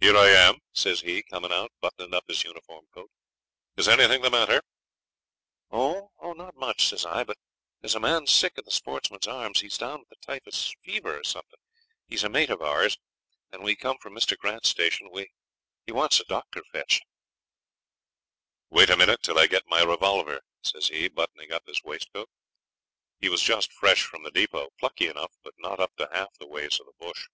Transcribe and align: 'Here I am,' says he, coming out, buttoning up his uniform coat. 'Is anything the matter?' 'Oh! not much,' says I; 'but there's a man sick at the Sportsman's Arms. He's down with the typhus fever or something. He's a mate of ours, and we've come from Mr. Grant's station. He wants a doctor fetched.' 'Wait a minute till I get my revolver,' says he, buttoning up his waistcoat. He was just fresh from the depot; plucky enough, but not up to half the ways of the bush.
'Here 0.00 0.16
I 0.16 0.26
am,' 0.30 0.58
says 0.72 1.02
he, 1.02 1.22
coming 1.22 1.52
out, 1.52 1.70
buttoning 1.80 2.14
up 2.14 2.24
his 2.26 2.42
uniform 2.42 2.86
coat. 2.92 3.12
'Is 3.76 3.86
anything 3.86 4.22
the 4.22 4.28
matter?' 4.30 4.60
'Oh! 5.70 6.10
not 6.36 6.56
much,' 6.56 6.88
says 6.88 7.06
I; 7.06 7.22
'but 7.22 7.38
there's 7.80 7.94
a 7.94 8.00
man 8.00 8.26
sick 8.26 8.58
at 8.58 8.64
the 8.64 8.72
Sportsman's 8.72 9.28
Arms. 9.28 9.60
He's 9.60 9.78
down 9.78 10.00
with 10.00 10.08
the 10.08 10.16
typhus 10.16 10.74
fever 10.84 11.20
or 11.20 11.22
something. 11.22 11.60
He's 12.08 12.24
a 12.24 12.28
mate 12.28 12.50
of 12.50 12.60
ours, 12.60 12.98
and 13.52 13.62
we've 13.62 13.78
come 13.78 13.98
from 13.98 14.16
Mr. 14.16 14.36
Grant's 14.36 14.68
station. 14.68 15.08
He 15.86 15.92
wants 15.92 16.18
a 16.18 16.24
doctor 16.24 16.64
fetched.' 16.72 17.04
'Wait 18.68 18.90
a 18.90 18.96
minute 18.96 19.22
till 19.22 19.38
I 19.38 19.46
get 19.46 19.62
my 19.68 19.84
revolver,' 19.84 20.40
says 20.64 20.88
he, 20.88 21.06
buttoning 21.06 21.52
up 21.52 21.68
his 21.68 21.84
waistcoat. 21.84 22.28
He 23.20 23.28
was 23.28 23.42
just 23.42 23.72
fresh 23.74 24.02
from 24.02 24.24
the 24.24 24.32
depot; 24.32 24.70
plucky 24.80 25.06
enough, 25.06 25.30
but 25.44 25.54
not 25.58 25.78
up 25.78 25.94
to 25.98 26.10
half 26.12 26.34
the 26.40 26.48
ways 26.48 26.80
of 26.80 26.86
the 26.86 26.94
bush. 26.98 27.28